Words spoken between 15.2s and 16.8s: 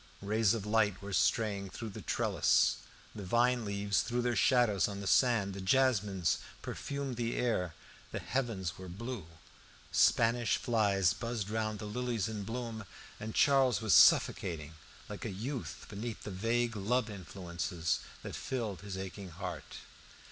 a youth beneath the vague